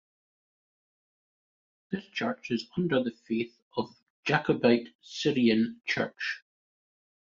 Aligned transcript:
This 1.91 2.03
church 2.05 2.49
is 2.49 2.67
under 2.75 3.03
the 3.03 3.11
faith 3.11 3.55
of 3.77 3.95
Jacobite 4.25 4.87
Syrian 5.03 5.79
Church. 5.85 6.43